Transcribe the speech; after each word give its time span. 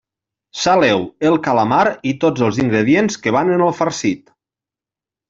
Saleu 0.59 1.03
el 1.31 1.35
calamar 1.47 1.83
i 2.13 2.15
tots 2.25 2.45
els 2.47 2.57
ingredients 2.67 3.19
que 3.27 3.35
van 3.37 3.53
en 3.59 3.65
el 3.67 3.77
farcit. 3.81 4.27